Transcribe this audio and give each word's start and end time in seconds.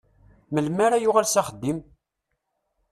Melmi 0.53 0.81
ara 0.85 1.03
yuɣal 1.03 1.27
s 1.29 1.35
axeddim? 1.41 1.79